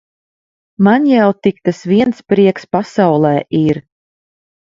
[0.85, 3.83] Man jau tik tas viens prieks pasaulē ir.